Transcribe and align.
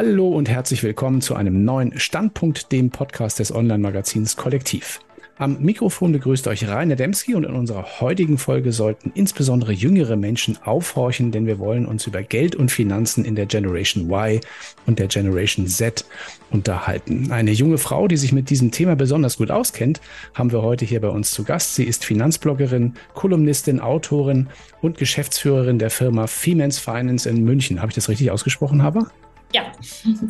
Hallo 0.00 0.28
und 0.28 0.48
herzlich 0.48 0.84
willkommen 0.84 1.20
zu 1.20 1.34
einem 1.34 1.64
neuen 1.64 1.98
Standpunkt, 1.98 2.70
dem 2.70 2.90
Podcast 2.90 3.40
des 3.40 3.52
Online-Magazins 3.52 4.36
Kollektiv. 4.36 5.00
Am 5.38 5.60
Mikrofon 5.60 6.12
begrüßt 6.12 6.46
euch 6.46 6.68
Rainer 6.68 6.94
Demski 6.94 7.34
und 7.34 7.42
in 7.42 7.52
unserer 7.52 8.00
heutigen 8.00 8.38
Folge 8.38 8.70
sollten 8.70 9.10
insbesondere 9.16 9.72
jüngere 9.72 10.14
Menschen 10.14 10.56
aufhorchen, 10.62 11.32
denn 11.32 11.46
wir 11.46 11.58
wollen 11.58 11.84
uns 11.84 12.06
über 12.06 12.22
Geld 12.22 12.54
und 12.54 12.70
Finanzen 12.70 13.24
in 13.24 13.34
der 13.34 13.46
Generation 13.46 14.08
Y 14.08 14.38
und 14.86 15.00
der 15.00 15.08
Generation 15.08 15.66
Z 15.66 16.04
unterhalten. 16.52 17.32
Eine 17.32 17.50
junge 17.50 17.78
Frau, 17.78 18.06
die 18.06 18.18
sich 18.18 18.30
mit 18.30 18.50
diesem 18.50 18.70
Thema 18.70 18.94
besonders 18.94 19.38
gut 19.38 19.50
auskennt, 19.50 20.00
haben 20.32 20.52
wir 20.52 20.62
heute 20.62 20.84
hier 20.84 21.00
bei 21.00 21.08
uns 21.08 21.32
zu 21.32 21.42
Gast. 21.42 21.74
Sie 21.74 21.82
ist 21.82 22.04
Finanzbloggerin, 22.04 22.94
Kolumnistin, 23.14 23.80
Autorin 23.80 24.46
und 24.80 24.96
Geschäftsführerin 24.96 25.80
der 25.80 25.90
Firma 25.90 26.28
Femens 26.28 26.78
Finance 26.78 27.28
in 27.28 27.42
München. 27.42 27.80
Habe 27.80 27.90
ich 27.90 27.96
das 27.96 28.08
richtig 28.08 28.30
ausgesprochen, 28.30 28.84
Haber? 28.84 29.10
Ja. 29.52 29.72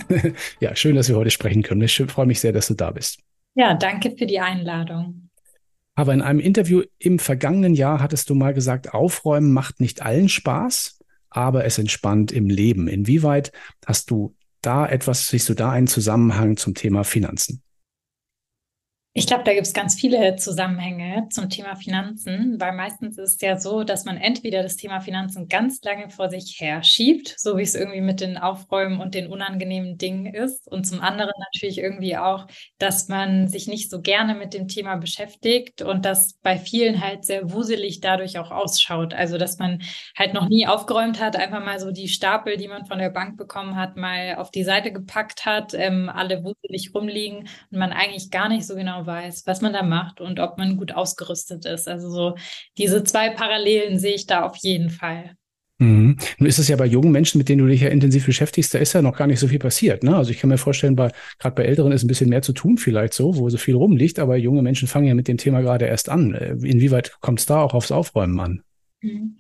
ja, 0.61 0.77
schön, 0.77 0.95
dass 0.97 1.09
wir 1.09 1.17
heute 1.17 1.31
sprechen 1.31 1.63
können. 1.63 1.83
Ich 1.83 1.97
freue 2.09 2.27
mich 2.27 2.41
sehr, 2.41 2.53
dass 2.53 2.69
du 2.69 2.75
da 2.75 2.91
bist. 2.91 3.21
Ja, 3.55 3.75
danke 3.75 4.15
für 4.17 4.27
die 4.27 4.39
Einladung. 4.39 5.31
Aber 5.95 6.15
in 6.15 6.23
einem 6.23 6.39
Interview 6.39 6.83
im 6.99 7.19
vergangenen 7.19 7.75
Jahr 7.75 8.01
hattest 8.01 8.31
du 8.31 8.37
mal 8.37 8.55
gesagt, 8.55 8.95
Aufräumen 8.95 9.53
macht 9.53 9.81
nicht 9.81 10.01
allen 10.03 10.29
Spaß, 10.29 11.01
aber 11.29 11.65
es 11.65 11.79
entspannt 11.79 12.31
im 12.31 12.49
Leben. 12.49 12.87
Inwieweit 12.87 13.51
hast 13.85 14.11
du 14.11 14.37
da 14.63 14.87
etwas, 14.87 15.27
siehst 15.27 15.49
du 15.49 15.55
da 15.55 15.73
einen 15.73 15.89
Zusammenhang 15.89 16.57
zum 16.57 16.75
Thema 16.75 17.03
Finanzen? 17.03 17.63
Ich 19.19 19.27
glaube, 19.27 19.43
da 19.43 19.53
gibt 19.53 19.67
es 19.67 19.73
ganz 19.75 19.97
viele 19.97 20.37
Zusammenhänge 20.37 21.27
zum 21.31 21.51
Thema 21.51 21.75
Finanzen, 21.75 22.55
weil 22.61 22.73
meistens 22.73 23.19
ist 23.19 23.35
es 23.35 23.41
ja 23.41 23.59
so, 23.59 23.83
dass 23.83 24.05
man 24.05 24.17
entweder 24.17 24.63
das 24.63 24.77
Thema 24.77 25.01
Finanzen 25.01 25.49
ganz 25.49 25.83
lange 25.83 26.09
vor 26.09 26.31
sich 26.31 26.59
her 26.61 26.85
schiebt, 26.85 27.35
so 27.37 27.57
wie 27.57 27.63
es 27.63 27.75
irgendwie 27.75 28.01
mit 28.01 28.21
den 28.21 28.39
Aufräumen 28.39 29.01
und 29.01 29.17
den 29.17 29.27
unangenehmen 29.27 29.99
Dingen 29.99 30.33
ist, 30.33 30.71
und 30.71 30.87
zum 30.87 31.01
anderen 31.01 31.33
natürlich 31.41 31.79
irgendwie 31.79 32.17
auch, 32.17 32.47
dass 32.79 33.09
man 33.09 33.49
sich 33.49 33.67
nicht 33.67 33.91
so 33.91 34.01
gerne 34.01 34.37
mit 34.37 34.55
dem 34.55 34.69
Thema 34.69 34.95
beschäftigt 34.95 35.83
und 35.83 36.05
das 36.05 36.35
bei 36.45 36.57
vielen 36.57 37.03
halt 37.05 37.25
sehr 37.25 37.51
wuselig 37.51 38.01
dadurch 38.01 38.39
auch 38.39 38.53
ausschaut. 38.53 39.15
Also, 39.15 39.37
dass 39.37 39.59
man 39.59 39.83
halt 40.17 40.33
noch 40.33 40.49
nie 40.49 40.69
aufgeräumt 40.69 41.21
hat, 41.21 41.35
einfach 41.35 41.65
mal 41.65 41.81
so 41.81 41.91
die 41.91 42.07
Stapel, 42.07 42.57
die 42.57 42.69
man 42.69 42.87
von 42.87 43.01
der 43.01 43.11
Bank 43.11 43.37
bekommen 43.37 43.75
hat, 43.75 43.97
mal 43.97 44.37
auf 44.37 44.53
die 44.53 44.63
Seite 44.63 44.93
gepackt 44.93 45.45
hat, 45.45 45.75
ähm, 45.75 46.09
alle 46.09 46.45
wuselig 46.45 46.93
rumliegen 46.95 47.49
und 47.73 47.79
man 47.81 47.93
eigentlich 47.93 48.31
gar 48.31 48.49
nicht 48.49 48.65
so 48.65 48.77
genau 48.77 49.08
weiß, 49.09 49.43
was 49.47 49.61
man 49.61 49.73
da 49.73 49.83
macht 49.83 50.21
und 50.21 50.39
ob 50.39 50.57
man 50.57 50.77
gut 50.77 50.93
ausgerüstet 50.93 51.67
ist. 51.67 51.89
Also 51.89 52.09
so 52.11 52.37
diese 52.77 53.03
zwei 53.03 53.31
Parallelen 53.31 53.99
sehe 53.99 54.15
ich 54.15 54.27
da 54.27 54.45
auf 54.45 54.57
jeden 54.59 54.91
Fall. 54.91 55.35
Mhm. 55.79 56.17
Nun 56.39 56.49
ist 56.49 56.59
es 56.59 56.69
ja 56.69 56.77
bei 56.77 56.87
jungen 56.87 57.13
Menschen, 57.13 57.39
mit 57.39 57.49
denen 57.49 57.63
du 57.63 57.69
dich 57.69 57.81
ja 57.81 57.89
intensiv 57.89 58.27
beschäftigst, 58.27 58.75
da 58.75 58.79
ist 58.79 58.93
ja 58.93 59.03
noch 59.03 59.17
gar 59.17 59.27
nicht 59.27 59.39
so 59.39 59.47
viel 59.47 59.61
passiert. 59.61 60.03
Ne? 60.03 60.17
Also 60.17 60.31
ich 60.31 60.39
kann 60.39 60.51
mir 60.51 60.59
vorstellen, 60.59 60.97
bei 60.97 61.11
gerade 61.39 61.55
bei 61.55 61.65
Älteren 61.65 61.93
ist 61.93 62.03
ein 62.03 62.09
bisschen 62.09 62.31
mehr 62.31 62.43
zu 62.43 62.53
tun, 62.53 62.79
vielleicht 62.79 63.15
so, 63.15 63.37
wo 63.37 63.49
so 63.49 63.59
viel 63.59 63.77
rumliegt, 63.77 64.19
aber 64.19 64.37
junge 64.37 64.63
Menschen 64.63 64.89
fangen 64.89 65.07
ja 65.07 65.15
mit 65.15 65.29
dem 65.29 65.39
Thema 65.39 65.61
gerade 65.61 65.87
erst 65.87 66.09
an. 66.09 66.35
Äh, 66.35 66.57
inwieweit 66.65 67.21
kommt 67.21 67.41
es 67.41 67.47
da 67.47 67.63
auch 67.63 67.75
aufs 67.75 67.93
Aufräumen 67.93 68.39
an? 68.41 68.63
Mhm. 69.01 69.37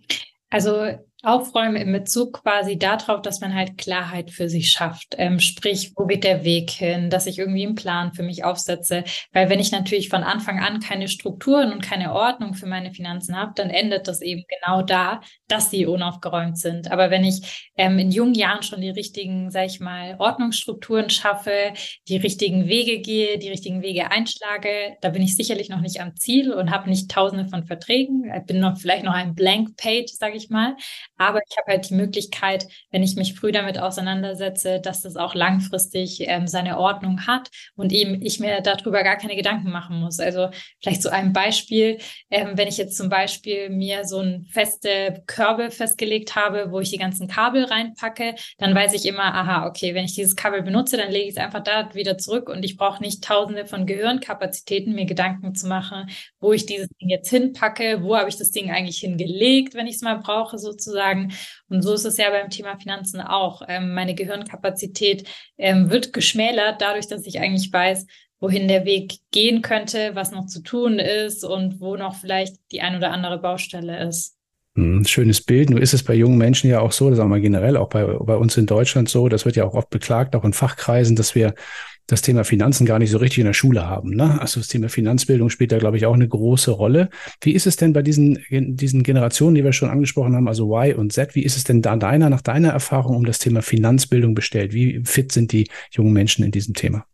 Also 0.50 0.86
Aufräumen 1.28 1.76
im 1.76 1.92
Bezug 1.92 2.42
quasi 2.42 2.78
darauf, 2.78 3.20
dass 3.20 3.40
man 3.40 3.54
halt 3.54 3.76
Klarheit 3.76 4.30
für 4.30 4.48
sich 4.48 4.70
schafft. 4.70 5.14
Ähm, 5.18 5.40
sprich, 5.40 5.92
wo 5.94 6.06
geht 6.06 6.24
der 6.24 6.42
Weg 6.42 6.70
hin, 6.70 7.10
dass 7.10 7.26
ich 7.26 7.38
irgendwie 7.38 7.66
einen 7.66 7.74
Plan 7.74 8.14
für 8.14 8.22
mich 8.22 8.44
aufsetze. 8.44 9.04
Weil 9.32 9.50
wenn 9.50 9.60
ich 9.60 9.70
natürlich 9.70 10.08
von 10.08 10.22
Anfang 10.22 10.58
an 10.58 10.80
keine 10.80 11.06
Strukturen 11.06 11.70
und 11.70 11.82
keine 11.82 12.14
Ordnung 12.14 12.54
für 12.54 12.66
meine 12.66 12.92
Finanzen 12.92 13.36
habe, 13.36 13.52
dann 13.56 13.68
endet 13.68 14.08
das 14.08 14.22
eben 14.22 14.44
genau 14.48 14.80
da, 14.80 15.20
dass 15.48 15.70
sie 15.70 15.84
unaufgeräumt 15.84 16.58
sind. 16.58 16.90
Aber 16.90 17.10
wenn 17.10 17.24
ich 17.24 17.70
ähm, 17.76 17.98
in 17.98 18.10
jungen 18.10 18.34
Jahren 18.34 18.62
schon 18.62 18.80
die 18.80 18.88
richtigen, 18.90 19.50
sag 19.50 19.66
ich 19.66 19.80
mal, 19.80 20.16
Ordnungsstrukturen 20.18 21.10
schaffe, 21.10 21.74
die 22.08 22.16
richtigen 22.16 22.68
Wege 22.68 23.00
gehe, 23.00 23.38
die 23.38 23.50
richtigen 23.50 23.82
Wege 23.82 24.10
einschlage, 24.10 24.96
da 25.02 25.10
bin 25.10 25.22
ich 25.22 25.36
sicherlich 25.36 25.68
noch 25.68 25.80
nicht 25.80 26.00
am 26.00 26.16
Ziel 26.16 26.54
und 26.54 26.70
habe 26.70 26.88
nicht 26.88 27.10
tausende 27.10 27.48
von 27.48 27.66
Verträgen. 27.66 28.32
Bin 28.46 28.60
noch 28.60 28.78
vielleicht 28.78 29.04
noch 29.04 29.12
ein 29.12 29.34
Blank 29.34 29.76
Page, 29.76 30.10
sage 30.10 30.36
ich 30.36 30.48
mal. 30.48 30.74
Aber 31.18 31.40
ich 31.48 31.56
habe 31.58 31.72
halt 31.72 31.90
die 31.90 31.94
Möglichkeit, 31.94 32.66
wenn 32.90 33.02
ich 33.02 33.16
mich 33.16 33.34
früh 33.34 33.52
damit 33.52 33.78
auseinandersetze, 33.78 34.80
dass 34.80 35.02
das 35.02 35.16
auch 35.16 35.34
langfristig 35.34 36.20
ähm, 36.20 36.46
seine 36.46 36.78
Ordnung 36.78 37.26
hat 37.26 37.48
und 37.74 37.92
eben 37.92 38.22
ich 38.22 38.40
mir 38.40 38.60
darüber 38.60 39.02
gar 39.02 39.16
keine 39.16 39.36
Gedanken 39.36 39.70
machen 39.70 39.98
muss. 39.98 40.20
Also 40.20 40.48
vielleicht 40.80 41.02
so 41.02 41.08
ein 41.08 41.32
Beispiel, 41.32 41.98
ähm, 42.30 42.52
wenn 42.54 42.68
ich 42.68 42.76
jetzt 42.76 42.96
zum 42.96 43.08
Beispiel 43.08 43.68
mir 43.70 44.04
so 44.04 44.20
ein 44.20 44.46
feste 44.50 45.22
Körbe 45.26 45.70
festgelegt 45.70 46.36
habe, 46.36 46.70
wo 46.70 46.80
ich 46.80 46.90
die 46.90 46.98
ganzen 46.98 47.28
Kabel 47.28 47.64
reinpacke, 47.64 48.36
dann 48.58 48.74
weiß 48.74 48.94
ich 48.94 49.06
immer, 49.06 49.34
aha, 49.34 49.66
okay, 49.66 49.94
wenn 49.94 50.04
ich 50.04 50.14
dieses 50.14 50.36
Kabel 50.36 50.62
benutze, 50.62 50.96
dann 50.96 51.10
lege 51.10 51.24
ich 51.24 51.36
es 51.36 51.36
einfach 51.36 51.62
da 51.62 51.92
wieder 51.94 52.16
zurück 52.16 52.48
und 52.48 52.64
ich 52.64 52.76
brauche 52.76 53.02
nicht 53.02 53.24
tausende 53.24 53.66
von 53.66 53.86
Gehirnkapazitäten, 53.86 54.94
mir 54.94 55.06
Gedanken 55.06 55.54
zu 55.54 55.66
machen, 55.66 56.08
wo 56.40 56.52
ich 56.52 56.66
dieses 56.66 56.88
Ding 57.00 57.08
jetzt 57.08 57.30
hinpacke, 57.30 58.02
wo 58.02 58.16
habe 58.16 58.28
ich 58.28 58.36
das 58.36 58.52
Ding 58.52 58.70
eigentlich 58.70 58.98
hingelegt, 58.98 59.74
wenn 59.74 59.86
ich 59.86 59.96
es 59.96 60.02
mal 60.02 60.18
brauche, 60.18 60.58
sozusagen 60.58 61.07
sagen. 61.08 61.32
Und 61.68 61.82
so 61.82 61.92
ist 61.92 62.04
es 62.04 62.16
ja 62.16 62.30
beim 62.30 62.50
Thema 62.50 62.76
Finanzen 62.78 63.20
auch. 63.20 63.62
Ähm, 63.68 63.94
meine 63.94 64.14
Gehirnkapazität 64.14 65.28
ähm, 65.56 65.90
wird 65.90 66.12
geschmälert 66.12 66.80
dadurch, 66.80 67.08
dass 67.08 67.26
ich 67.26 67.40
eigentlich 67.40 67.72
weiß, 67.72 68.06
wohin 68.40 68.68
der 68.68 68.84
Weg 68.84 69.14
gehen 69.32 69.62
könnte, 69.62 70.14
was 70.14 70.30
noch 70.30 70.46
zu 70.46 70.62
tun 70.62 70.98
ist 70.98 71.44
und 71.44 71.80
wo 71.80 71.96
noch 71.96 72.14
vielleicht 72.14 72.56
die 72.70 72.80
ein 72.80 72.96
oder 72.96 73.10
andere 73.10 73.38
Baustelle 73.38 74.06
ist. 74.06 74.36
Hm, 74.76 75.04
schönes 75.04 75.40
Bild. 75.40 75.70
Nur 75.70 75.80
ist 75.80 75.92
es 75.92 76.04
bei 76.04 76.14
jungen 76.14 76.38
Menschen 76.38 76.70
ja 76.70 76.80
auch 76.80 76.92
so, 76.92 77.08
das 77.08 77.16
sagen 77.16 77.30
wir 77.30 77.40
generell 77.40 77.76
auch 77.76 77.88
bei, 77.88 78.04
bei 78.04 78.36
uns 78.36 78.56
in 78.56 78.66
Deutschland 78.66 79.08
so, 79.08 79.28
das 79.28 79.44
wird 79.44 79.56
ja 79.56 79.64
auch 79.64 79.74
oft 79.74 79.90
beklagt, 79.90 80.36
auch 80.36 80.44
in 80.44 80.52
Fachkreisen, 80.52 81.16
dass 81.16 81.34
wir 81.34 81.54
das 82.08 82.22
Thema 82.22 82.42
Finanzen 82.42 82.86
gar 82.86 82.98
nicht 82.98 83.10
so 83.10 83.18
richtig 83.18 83.38
in 83.38 83.46
der 83.46 83.52
Schule 83.52 83.86
haben. 83.86 84.16
Ne? 84.16 84.40
Also 84.40 84.58
das 84.58 84.68
Thema 84.68 84.88
Finanzbildung 84.88 85.50
spielt 85.50 85.70
da, 85.70 85.78
glaube 85.78 85.98
ich, 85.98 86.06
auch 86.06 86.14
eine 86.14 86.26
große 86.26 86.70
Rolle. 86.70 87.10
Wie 87.42 87.52
ist 87.52 87.66
es 87.66 87.76
denn 87.76 87.92
bei 87.92 88.02
diesen, 88.02 88.38
diesen 88.50 89.02
Generationen, 89.02 89.54
die 89.54 89.62
wir 89.62 89.72
schon 89.72 89.90
angesprochen 89.90 90.34
haben, 90.34 90.48
also 90.48 90.74
Y 90.74 90.96
und 90.96 91.12
Z, 91.12 91.34
wie 91.34 91.44
ist 91.44 91.56
es 91.56 91.64
denn 91.64 91.82
da 91.82 91.96
deiner, 91.96 92.30
nach 92.30 92.40
deiner 92.40 92.70
Erfahrung 92.70 93.14
um 93.14 93.26
das 93.26 93.38
Thema 93.38 93.60
Finanzbildung 93.62 94.34
bestellt? 94.34 94.72
Wie 94.72 95.02
fit 95.04 95.30
sind 95.32 95.52
die 95.52 95.68
jungen 95.90 96.14
Menschen 96.14 96.44
in 96.44 96.50
diesem 96.50 96.74
Thema? 96.74 97.04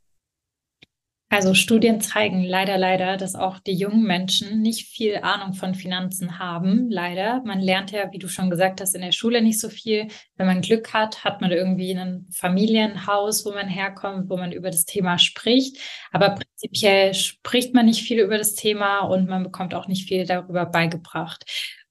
Also 1.34 1.52
Studien 1.52 2.00
zeigen 2.00 2.44
leider, 2.44 2.78
leider, 2.78 3.16
dass 3.16 3.34
auch 3.34 3.58
die 3.58 3.74
jungen 3.74 4.04
Menschen 4.04 4.62
nicht 4.62 4.86
viel 4.86 5.16
Ahnung 5.16 5.52
von 5.52 5.74
Finanzen 5.74 6.38
haben. 6.38 6.88
Leider. 6.90 7.42
Man 7.44 7.58
lernt 7.60 7.90
ja, 7.90 8.12
wie 8.12 8.20
du 8.20 8.28
schon 8.28 8.50
gesagt 8.50 8.80
hast, 8.80 8.94
in 8.94 9.02
der 9.02 9.10
Schule 9.10 9.42
nicht 9.42 9.58
so 9.58 9.68
viel. 9.68 10.06
Wenn 10.36 10.46
man 10.46 10.60
Glück 10.60 10.94
hat, 10.94 11.24
hat 11.24 11.40
man 11.40 11.50
irgendwie 11.50 11.90
ein 11.90 12.28
Familienhaus, 12.32 13.44
wo 13.44 13.50
man 13.50 13.66
herkommt, 13.66 14.30
wo 14.30 14.36
man 14.36 14.52
über 14.52 14.70
das 14.70 14.84
Thema 14.84 15.18
spricht. 15.18 15.76
Aber 16.12 16.36
prinzipiell 16.36 17.14
spricht 17.14 17.74
man 17.74 17.86
nicht 17.86 18.02
viel 18.02 18.20
über 18.20 18.38
das 18.38 18.54
Thema 18.54 19.00
und 19.00 19.28
man 19.28 19.42
bekommt 19.42 19.74
auch 19.74 19.88
nicht 19.88 20.06
viel 20.06 20.26
darüber 20.26 20.66
beigebracht. 20.66 21.44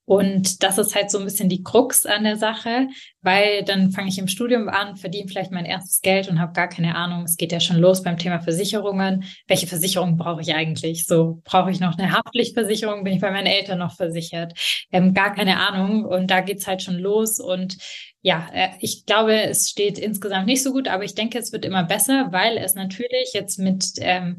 Und 0.06 0.64
das 0.64 0.78
ist 0.78 0.96
halt 0.96 1.10
so 1.10 1.18
ein 1.18 1.24
bisschen 1.24 1.48
die 1.48 1.64
Krux 1.64 2.06
an 2.06 2.26
der 2.26 2.36
Sache, 2.36 2.88
weil 3.22 3.64
dann 3.64 3.92
fange 3.92 4.10
ich 4.10 4.20
im 4.20 4.28
Studium 4.28 4.68
an, 4.68 4.98
verdiene 4.98 5.30
vielleicht 5.30 5.52
mein 5.52 5.66
erstes 5.66 6.02
Geld 6.02 6.28
und 6.28 6.42
habe 6.42 6.52
gar 6.52 6.68
keine 6.68 6.96
Ahnung. 6.96 7.24
Es 7.24 7.38
geht 7.38 7.54
ja 7.54 7.62
schon 7.62 7.78
los 7.78 8.04
beim 8.04 8.18
Thema 8.18 8.42
Versicherungen. 8.42 9.24
Welche 9.48 9.68
Versicherung 9.68 10.18
brauche 10.18 10.42
ich 10.42 10.54
eigentlich? 10.54 11.06
So 11.06 11.42
brauche 11.46 11.72
ich 11.72 11.80
noch 11.80 11.98
eine 11.98 12.12
Haftpflichtversicherung? 12.12 13.04
Bin 13.06 13.14
ich 13.14 13.22
bei 13.22 13.32
meinen 13.32 13.48
Eltern 13.48 13.80
noch 13.80 13.96
versichert? 13.96 14.60
Ähm, 14.92 15.14
gar 15.14 15.34
keine 15.34 15.58
Ahnung. 15.58 16.04
Und 16.04 16.28
da 16.30 16.42
geht's 16.42 16.68
halt 16.68 16.82
schon 16.84 17.00
los. 17.00 17.40
Und 17.40 17.78
ja, 18.22 18.50
äh, 18.54 18.70
ich 18.80 19.06
glaube, 19.06 19.34
es 19.34 19.70
steht 19.70 19.98
insgesamt 19.98 20.48
nicht 20.48 20.64
so 20.64 20.74
gut, 20.74 20.90
aber 20.90 21.06
ich 21.06 21.16
denke, 21.16 21.40
es 21.40 21.54
wird 21.54 21.64
immer 21.64 21.84
besser, 21.84 22.28
weil 22.32 22.58
es 22.58 22.76
natürlich 22.76 23.32
jetzt 23.34 23.58
mit 23.58 23.86
ähm, 24.00 24.38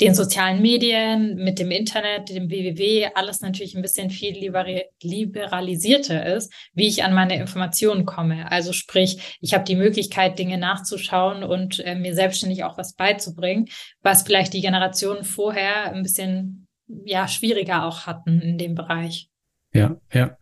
den 0.00 0.14
sozialen 0.14 0.60
Medien, 0.60 1.36
mit 1.36 1.58
dem 1.58 1.70
Internet, 1.70 2.28
dem 2.28 2.50
WWW, 2.50 3.08
alles 3.14 3.40
natürlich 3.40 3.74
ein 3.74 3.82
bisschen 3.82 4.10
viel 4.10 4.34
liberalisierter 5.02 6.36
ist, 6.36 6.52
wie 6.74 6.86
ich 6.86 7.02
an 7.02 7.14
meine 7.14 7.36
Informationen 7.36 8.04
komme. 8.04 8.50
Also 8.50 8.72
sprich, 8.72 9.38
ich 9.40 9.54
habe 9.54 9.64
die 9.64 9.76
Möglichkeit, 9.76 10.38
Dinge 10.38 10.58
nachzuschauen 10.58 11.44
und 11.44 11.80
äh, 11.80 11.94
mir 11.94 12.14
selbstständig 12.14 12.64
auch 12.64 12.76
was 12.76 12.94
beizubringen, 12.94 13.68
was 14.02 14.22
vielleicht 14.22 14.52
die 14.52 14.60
Generationen 14.60 15.24
vorher 15.24 15.92
ein 15.92 16.02
bisschen 16.02 16.66
ja 17.04 17.26
schwieriger 17.26 17.84
auch 17.84 18.06
hatten 18.06 18.40
in 18.40 18.58
dem 18.58 18.74
Bereich. 18.74 19.28
Ja, 19.72 19.96
ja. 20.12 20.36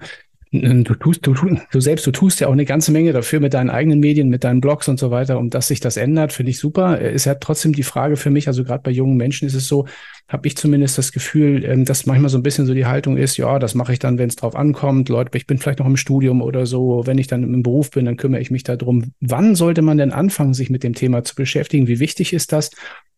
Du 0.55 0.95
tust, 0.95 1.27
du, 1.27 1.35
du 1.35 1.81
selbst, 1.81 2.06
du 2.06 2.12
tust 2.12 2.39
ja 2.39 2.47
auch 2.47 2.53
eine 2.53 2.65
ganze 2.65 2.93
Menge 2.93 3.12
dafür 3.12 3.41
mit 3.41 3.55
deinen 3.55 3.71
eigenen 3.71 3.99
Medien, 3.99 4.29
mit 4.29 4.45
deinen 4.45 4.61
Blogs 4.61 4.87
und 4.87 5.01
so 5.01 5.11
weiter, 5.11 5.37
um 5.37 5.51
dass 5.51 5.67
sich 5.67 5.81
das 5.81 5.97
ändert, 5.97 6.33
finde 6.33 6.51
ich 6.51 6.61
super. 6.61 7.01
Ist 7.01 7.25
ja 7.25 7.35
trotzdem 7.35 7.73
die 7.73 7.83
Frage 7.83 8.15
für 8.15 8.31
mich, 8.31 8.47
also 8.47 8.62
gerade 8.62 8.83
bei 8.85 8.93
jungen 8.93 9.17
Menschen 9.17 9.49
ist 9.49 9.55
es 9.55 9.67
so, 9.67 9.87
habe 10.29 10.47
ich 10.47 10.56
zumindest 10.56 10.97
das 10.97 11.11
Gefühl, 11.11 11.65
ähm, 11.65 11.85
dass 11.85 12.06
manchmal 12.06 12.29
so 12.31 12.39
ein 12.39 12.45
bisschen 12.45 12.67
so 12.67 12.75
die 12.75 12.87
Haltung 12.87 13.17
ist, 13.17 13.37
ja, 13.37 13.59
das 13.59 13.75
mache 13.75 13.95
ich 13.95 13.99
dann, 13.99 14.17
wenn 14.17 14.29
es 14.29 14.37
drauf 14.37 14.55
ankommt. 14.55 15.09
Leute, 15.09 15.37
ich 15.37 15.49
bin 15.49 15.59
vielleicht 15.59 15.81
noch 15.81 15.87
im 15.87 15.97
Studium 15.97 16.41
oder 16.41 16.67
so, 16.67 17.03
wenn 17.05 17.19
ich 17.19 17.27
dann 17.27 17.43
im 17.43 17.65
Beruf 17.65 17.91
bin, 17.91 18.05
dann 18.05 18.17
kümmere 18.17 18.41
ich 18.41 18.53
mich 18.53 18.62
darum. 18.62 19.12
Wann 19.21 19.57
sollte 19.57 19.83
man 19.83 19.99
denn 19.99 20.12
anfangen, 20.12 20.55
sich 20.55 20.71
mit 20.71 20.85
dem 20.85 20.95
Thema 20.95 21.25
zu 21.25 21.35
beschäftigen? 21.35 21.89
Wie 21.89 21.99
wichtig 21.99 22.33
ist 22.33 22.53
das? 22.53 22.71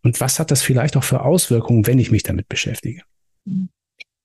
Und 0.02 0.22
was 0.22 0.38
hat 0.38 0.50
das 0.50 0.62
vielleicht 0.62 0.96
auch 0.96 1.04
für 1.04 1.20
Auswirkungen, 1.20 1.86
wenn 1.86 1.98
ich 1.98 2.10
mich 2.10 2.22
damit 2.22 2.48
beschäftige? 2.48 3.02
Mhm. 3.44 3.68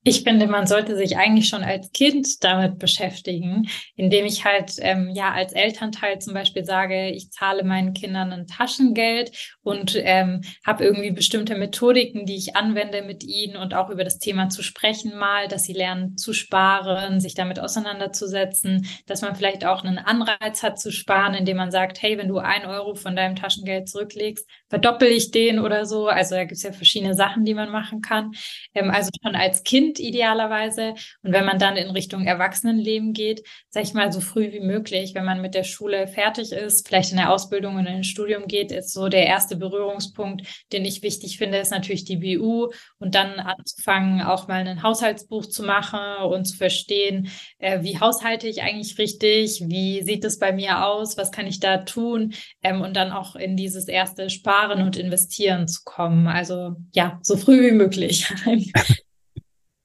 Ich 0.03 0.23
finde, 0.23 0.47
man 0.47 0.65
sollte 0.65 0.95
sich 0.95 1.17
eigentlich 1.17 1.47
schon 1.47 1.63
als 1.63 1.91
Kind 1.91 2.43
damit 2.43 2.79
beschäftigen, 2.79 3.67
indem 3.95 4.25
ich 4.25 4.43
halt 4.45 4.73
ähm, 4.79 5.11
ja 5.13 5.31
als 5.31 5.53
Elternteil 5.53 6.19
zum 6.19 6.33
Beispiel 6.33 6.65
sage, 6.65 7.11
ich 7.11 7.31
zahle 7.31 7.63
meinen 7.63 7.93
Kindern 7.93 8.31
ein 8.31 8.47
Taschengeld 8.47 9.31
und 9.63 9.93
ähm, 9.97 10.41
habe 10.65 10.83
irgendwie 10.83 11.11
bestimmte 11.11 11.55
Methodiken, 11.55 12.25
die 12.25 12.35
ich 12.35 12.55
anwende 12.55 13.01
mit 13.01 13.23
ihnen 13.23 13.57
und 13.57 13.73
auch 13.73 13.89
über 13.89 14.03
das 14.03 14.17
Thema 14.17 14.49
zu 14.49 14.63
sprechen 14.63 15.17
mal, 15.17 15.47
dass 15.47 15.63
sie 15.63 15.73
lernen 15.73 16.17
zu 16.17 16.33
sparen, 16.33 17.19
sich 17.19 17.35
damit 17.35 17.59
auseinanderzusetzen, 17.59 18.87
dass 19.05 19.21
man 19.21 19.35
vielleicht 19.35 19.65
auch 19.65 19.83
einen 19.83 19.97
Anreiz 19.97 20.63
hat 20.63 20.79
zu 20.79 20.91
sparen, 20.91 21.33
indem 21.33 21.57
man 21.57 21.71
sagt, 21.71 22.01
hey, 22.01 22.17
wenn 22.17 22.27
du 22.27 22.37
ein 22.37 22.65
Euro 22.65 22.95
von 22.95 23.15
deinem 23.15 23.35
Taschengeld 23.35 23.89
zurücklegst, 23.89 24.47
verdoppel 24.69 25.09
ich 25.09 25.31
den 25.31 25.59
oder 25.59 25.85
so. 25.85 26.07
Also 26.07 26.35
da 26.35 26.41
gibt 26.41 26.53
es 26.53 26.63
ja 26.63 26.71
verschiedene 26.71 27.13
Sachen, 27.13 27.43
die 27.43 27.53
man 27.53 27.69
machen 27.69 28.01
kann. 28.01 28.31
Ähm, 28.73 28.89
also 28.89 29.09
schon 29.21 29.35
als 29.35 29.63
Kind 29.63 29.81
Kind 29.81 29.99
idealerweise. 29.99 30.93
Und 31.23 31.33
wenn 31.33 31.45
man 31.45 31.57
dann 31.57 31.75
in 31.75 31.89
Richtung 31.89 32.25
Erwachsenenleben 32.25 33.13
geht, 33.13 33.41
sag 33.69 33.83
ich 33.83 33.93
mal, 33.93 34.11
so 34.11 34.21
früh 34.21 34.51
wie 34.51 34.59
möglich, 34.59 35.15
wenn 35.15 35.25
man 35.25 35.41
mit 35.41 35.55
der 35.55 35.63
Schule 35.63 36.07
fertig 36.07 36.51
ist, 36.51 36.87
vielleicht 36.87 37.11
in 37.11 37.17
der 37.17 37.31
Ausbildung 37.31 37.75
und 37.75 37.87
in 37.87 37.95
ein 37.95 38.03
Studium 38.03 38.47
geht, 38.47 38.71
ist 38.71 38.93
so 38.93 39.09
der 39.09 39.25
erste 39.25 39.50
Berührungspunkt, 39.55 40.47
den 40.71 40.85
ich 40.85 41.01
wichtig 41.01 41.37
finde, 41.37 41.57
ist 41.57 41.71
natürlich 41.71 42.05
die 42.05 42.17
BU 42.17 42.71
und 42.99 43.15
dann 43.15 43.39
anzufangen, 43.39 44.21
auch 44.21 44.47
mal 44.47 44.67
ein 44.67 44.83
Haushaltsbuch 44.83 45.45
zu 45.45 45.63
machen 45.63 45.99
und 46.25 46.45
zu 46.45 46.57
verstehen, 46.57 47.29
äh, 47.59 47.83
wie 47.83 47.99
haushalte 47.99 48.47
ich 48.47 48.61
eigentlich 48.61 48.97
richtig, 48.97 49.61
wie 49.67 50.01
sieht 50.03 50.25
es 50.25 50.39
bei 50.39 50.51
mir 50.51 50.85
aus, 50.85 51.17
was 51.17 51.31
kann 51.31 51.47
ich 51.47 51.59
da 51.59 51.77
tun 51.77 52.33
ähm, 52.63 52.81
und 52.81 52.95
dann 52.95 53.11
auch 53.11 53.35
in 53.35 53.57
dieses 53.57 53.87
erste 53.87 54.29
Sparen 54.29 54.81
und 54.81 54.97
Investieren 54.97 55.67
zu 55.67 55.81
kommen. 55.83 56.27
Also 56.27 56.75
ja, 56.93 57.19
so 57.21 57.37
früh 57.37 57.61
wie 57.61 57.71
möglich. 57.75 58.31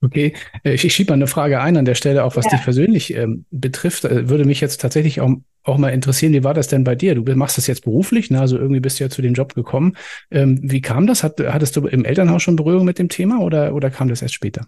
Okay, 0.03 0.35
äh, 0.63 0.75
ich, 0.75 0.85
ich 0.85 0.95
schiebe 0.95 1.11
mal 1.11 1.15
eine 1.15 1.27
Frage 1.27 1.61
ein 1.61 1.77
an 1.77 1.85
der 1.85 1.95
Stelle, 1.95 2.25
auch 2.25 2.37
was 2.37 2.45
ja. 2.47 2.53
dich 2.53 2.63
persönlich 2.63 3.15
ähm, 3.15 3.45
betrifft. 3.51 4.05
Äh, 4.05 4.29
würde 4.29 4.45
mich 4.45 4.61
jetzt 4.61 4.81
tatsächlich 4.81 5.21
auch, 5.21 5.31
auch 5.67 5.79
mal 5.79 5.91
interessieren, 5.91 6.33
wie 6.33 6.45
war 6.45 6.55
das 6.55 6.69
denn 6.69 6.85
bei 6.85 6.95
dir? 6.95 7.15
Du 7.15 7.35
machst 7.35 7.59
das 7.59 7.67
jetzt 7.67 7.85
beruflich, 7.85 8.31
ne? 8.31 8.41
also 8.41 8.57
irgendwie 8.57 8.81
bist 8.81 8.99
du 8.99 9.05
ja 9.05 9.11
zu 9.11 9.23
dem 9.23 9.35
Job 9.35 9.55
gekommen. 9.55 9.97
Ähm, 10.31 10.59
wie 10.63 10.81
kam 10.81 11.07
das? 11.07 11.23
Hat, 11.23 11.41
hattest 11.41 11.77
du 11.77 11.87
im 11.87 12.05
Elternhaus 12.05 12.43
schon 12.43 12.57
Berührung 12.57 12.85
mit 12.85 12.99
dem 12.99 13.09
Thema 13.09 13.41
oder, 13.41 13.75
oder 13.75 13.91
kam 13.91 14.09
das 14.09 14.23
erst 14.23 14.35
später? 14.35 14.67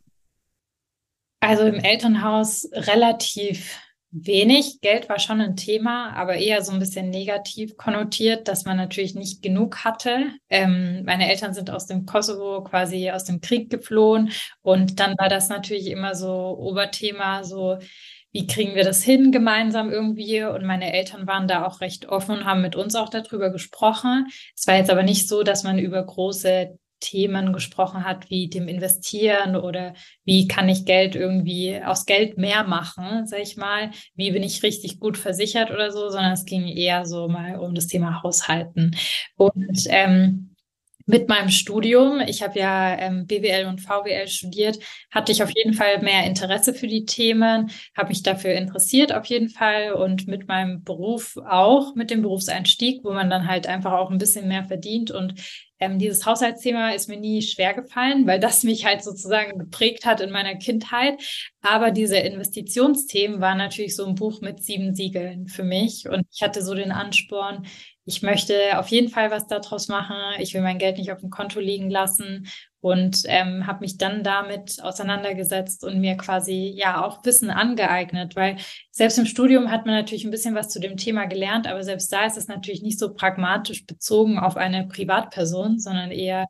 Also 1.40 1.64
im 1.64 1.76
Elternhaus 1.76 2.68
relativ 2.72 3.78
wenig. 4.10 4.80
Geld 4.80 5.08
war 5.08 5.18
schon 5.18 5.40
ein 5.40 5.56
Thema, 5.56 6.12
aber 6.14 6.36
eher 6.36 6.62
so 6.62 6.72
ein 6.72 6.78
bisschen 6.78 7.10
negativ 7.10 7.76
konnotiert, 7.76 8.48
dass 8.48 8.64
man 8.64 8.76
natürlich 8.76 9.14
nicht 9.14 9.42
genug 9.42 9.84
hatte. 9.84 10.32
Ähm, 10.48 11.02
meine 11.04 11.30
Eltern 11.30 11.52
sind 11.54 11.70
aus 11.70 11.86
dem 11.86 12.06
Kosovo 12.06 12.64
quasi 12.64 13.10
aus 13.10 13.24
dem 13.24 13.40
Krieg 13.40 13.70
geflohen 13.70 14.30
und 14.62 14.98
dann 14.98 15.14
war 15.18 15.28
das 15.28 15.48
natürlich 15.48 15.88
immer 15.88 16.14
so 16.14 16.56
Oberthema, 16.58 17.44
so 17.44 17.78
wie 18.32 18.46
kriegen 18.46 18.75
wir 18.75 18.84
das 18.84 19.02
hin 19.02 19.32
gemeinsam 19.32 19.90
irgendwie? 19.90 20.42
Und 20.44 20.64
meine 20.64 20.92
Eltern 20.92 21.26
waren 21.26 21.48
da 21.48 21.66
auch 21.66 21.80
recht 21.80 22.06
offen 22.06 22.38
und 22.38 22.44
haben 22.44 22.62
mit 22.62 22.76
uns 22.76 22.94
auch 22.94 23.08
darüber 23.08 23.50
gesprochen. 23.50 24.26
Es 24.56 24.66
war 24.66 24.76
jetzt 24.76 24.90
aber 24.90 25.02
nicht 25.02 25.28
so, 25.28 25.42
dass 25.42 25.64
man 25.64 25.78
über 25.78 26.04
große 26.04 26.78
Themen 27.00 27.52
gesprochen 27.52 28.04
hat, 28.04 28.28
wie 28.30 28.48
dem 28.48 28.69
Investieren 28.69 29.56
oder 29.56 29.94
wie 30.25 30.48
kann 30.48 30.69
ich 30.69 30.84
Geld 30.84 31.14
irgendwie 31.14 31.80
aus 31.82 32.06
Geld 32.06 32.38
mehr 32.38 32.64
machen, 32.64 33.26
sag 33.26 33.40
ich 33.40 33.56
mal, 33.56 33.92
wie 34.14 34.32
bin 34.32 34.42
ich 34.42 34.62
richtig 34.62 34.98
gut 34.98 35.16
versichert 35.16 35.70
oder 35.70 35.92
so, 35.92 36.10
sondern 36.10 36.32
es 36.32 36.44
ging 36.44 36.66
eher 36.66 37.06
so 37.06 37.28
mal 37.28 37.56
um 37.56 37.75
das 37.75 37.86
Thema 37.86 38.22
Haushalten. 38.22 38.96
Und 39.36 39.84
ähm, 39.88 40.47
mit 41.08 41.26
meinem 41.28 41.49
Studium, 41.49 42.20
ich 42.20 42.43
habe 42.43 42.58
ja 42.58 42.99
ähm, 42.99 43.26
BWL 43.26 43.64
und 43.64 43.81
VWL 43.81 44.28
studiert, 44.28 44.78
hatte 45.10 45.32
ich 45.32 45.43
auf 45.43 45.50
jeden 45.56 45.72
Fall 45.72 46.02
mehr 46.02 46.25
Interesse 46.25 46.75
für 46.75 46.87
die 46.87 47.06
Themen, 47.06 47.70
habe 47.96 48.10
mich 48.10 48.22
dafür 48.22 48.52
interessiert 48.52 49.14
auf 49.14 49.25
jeden 49.25 49.49
Fall 49.49 49.93
und 49.94 50.28
mit 50.28 50.49
meinem 50.49 50.84
Beruf 50.84 51.38
auch, 51.49 51.94
mit 51.94 52.10
dem 52.10 52.20
Berufseinstieg, 52.20 53.02
wo 53.05 53.12
man 53.12 53.31
dann 53.31 53.49
halt 53.49 53.66
einfach 53.66 53.93
auch 53.93 54.10
ein 54.10 54.19
bisschen 54.19 54.49
mehr 54.49 54.64
verdient 54.64 55.10
und 55.10 55.34
ähm, 55.81 55.99
dieses 55.99 56.26
Haushaltsthema 56.26 56.90
ist 56.90 57.08
mir 57.08 57.19
nie 57.19 57.40
schwer 57.40 57.72
gefallen, 57.72 58.26
weil 58.26 58.40
das 58.40 58.64
mich 58.64 58.84
halt 58.84 59.02
sozusagen 59.02 59.58
geprägt 59.58 60.04
hat 60.06 60.20
in 60.20 60.31
meiner 60.31 60.56
Kindheit. 60.56 61.22
Aber 61.62 61.93
diese 61.93 62.19
Investitionsthemen 62.19 63.40
waren 63.40 63.58
natürlich 63.58 63.94
so 63.94 64.04
ein 64.04 64.16
Buch 64.16 64.40
mit 64.40 64.62
sieben 64.62 64.94
Siegeln 64.94 65.46
für 65.46 65.62
mich. 65.62 66.08
Und 66.08 66.26
ich 66.32 66.43
hatte 66.43 66.62
so 66.62 66.75
den 66.75 66.90
Ansporn, 66.90 67.66
ich 68.08 68.22
möchte 68.22 68.78
auf 68.78 68.88
jeden 68.88 69.10
Fall 69.10 69.31
was 69.31 69.46
daraus 69.49 69.88
machen. 69.88 70.16
Ich 70.38 70.55
will 70.55 70.62
mein 70.62 70.78
Geld 70.78 70.96
nicht 70.96 71.12
auf 71.12 71.20
dem 71.20 71.28
Konto 71.28 71.60
liegen 71.60 71.90
lassen 71.90 72.49
und 72.81 73.22
ähm, 73.26 73.66
habe 73.66 73.81
mich 73.81 73.99
dann 73.99 74.25
damit 74.25 74.82
auseinandergesetzt 74.82 75.84
und 75.84 76.00
mir 76.00 76.16
quasi 76.16 76.72
ja 76.75 77.05
auch 77.05 77.22
Wissen 77.26 77.50
angeeignet, 77.50 78.34
weil 78.34 78.56
selbst 78.90 79.19
im 79.19 79.26
Studium 79.26 79.70
hat 79.70 79.84
man 79.84 79.94
natürlich 79.94 80.25
ein 80.25 80.31
bisschen 80.31 80.55
was 80.55 80.70
zu 80.70 80.81
dem 80.81 80.96
Thema 80.96 81.26
gelernt, 81.26 81.66
aber 81.66 81.84
selbst 81.84 82.10
da 82.10 82.25
ist 82.25 82.38
es 82.38 82.49
natürlich 82.49 82.81
nicht 82.81 82.99
so 82.99 83.12
pragmatisch 83.12 83.84
bezogen 83.84 84.38
auf 84.38 84.56
eine 84.56 84.88
Privatperson, 84.88 85.78
sondern 85.78 86.11
eher 86.11 86.46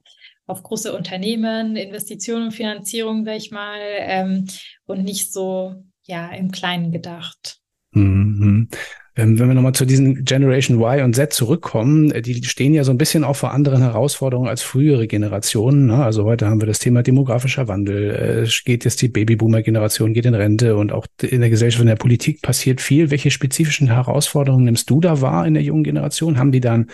auf 0.46 0.62
große 0.62 0.94
Unternehmen, 0.94 1.74
Investitionen 1.74 2.46
und 2.46 2.52
Finanzierung, 2.52 3.24
sag 3.24 3.36
ich 3.36 3.50
mal, 3.50 3.80
ähm, 3.80 4.46
und 4.86 5.02
nicht 5.02 5.32
so 5.32 5.74
ja 6.04 6.28
im 6.28 6.52
Kleinen 6.52 6.92
gedacht. 6.92 7.58
Mhm. 7.90 8.68
Ähm, 9.18 9.36
wenn 9.36 9.48
wir 9.48 9.54
nochmal 9.54 9.74
zu 9.74 9.84
diesen 9.84 10.24
Generation 10.24 10.80
Y 10.80 11.02
und 11.02 11.16
Z 11.16 11.32
zurückkommen, 11.32 12.12
äh, 12.12 12.22
die 12.22 12.44
stehen 12.44 12.72
ja 12.72 12.84
so 12.84 12.92
ein 12.92 12.98
bisschen 12.98 13.24
auch 13.24 13.34
vor 13.34 13.52
anderen 13.52 13.82
Herausforderungen 13.82 14.48
als 14.48 14.62
frühere 14.62 15.08
Generationen. 15.08 15.86
Ne? 15.86 16.04
Also 16.04 16.24
heute 16.24 16.46
haben 16.46 16.62
wir 16.62 16.68
das 16.68 16.78
Thema 16.78 17.02
demografischer 17.02 17.66
Wandel. 17.66 18.10
Äh, 18.10 18.40
es 18.42 18.62
geht 18.62 18.84
jetzt 18.84 19.02
die 19.02 19.08
Babyboomer-Generation, 19.08 20.14
geht 20.14 20.24
in 20.24 20.34
Rente 20.34 20.76
und 20.76 20.92
auch 20.92 21.06
in 21.20 21.40
der 21.40 21.50
Gesellschaft, 21.50 21.80
in 21.80 21.88
der 21.88 21.96
Politik 21.96 22.42
passiert 22.42 22.80
viel. 22.80 23.10
Welche 23.10 23.32
spezifischen 23.32 23.88
Herausforderungen 23.88 24.64
nimmst 24.64 24.88
du 24.88 25.00
da 25.00 25.20
wahr 25.20 25.48
in 25.48 25.54
der 25.54 25.64
jungen 25.64 25.82
Generation? 25.82 26.38
Haben 26.38 26.52
die 26.52 26.60
dann 26.60 26.86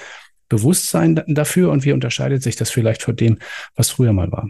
Bewusstsein 0.49 1.23
dafür 1.27 1.71
und 1.73 1.85
wie 1.85 1.93
unterscheidet 1.93 2.43
sich 2.43 2.57
das 2.57 2.71
vielleicht 2.71 3.03
von 3.03 3.17
dem, 3.17 3.39
was 3.77 3.91
früher 3.91 4.15
mal 4.15 4.33
war? 4.33 4.49